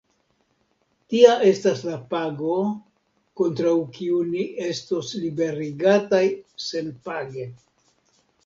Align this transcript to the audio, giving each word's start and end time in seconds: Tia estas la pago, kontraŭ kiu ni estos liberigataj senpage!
Tia 1.13 1.33
estas 1.49 1.83
la 1.89 1.97
pago, 2.13 2.55
kontraŭ 3.41 3.75
kiu 3.99 4.23
ni 4.33 4.49
estos 4.71 5.13
liberigataj 5.27 6.23
senpage! 6.71 7.51